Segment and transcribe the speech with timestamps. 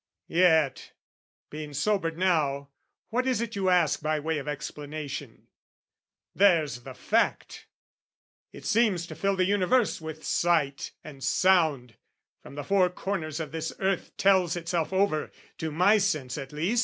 [0.33, 0.93] Yet,
[1.51, 2.69] being sobered now,
[3.11, 5.45] what is it you ask By way of explanation?
[6.33, 7.67] There's the fact!
[8.51, 11.97] It seems to fill the universe with sight And sound,
[12.41, 16.79] from the four corners of this earth Tells itself over, to my sense at least.